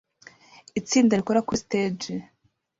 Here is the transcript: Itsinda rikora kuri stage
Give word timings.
Itsinda 0.79 1.13
rikora 1.19 1.45
kuri 1.45 1.61
stage 1.65 2.11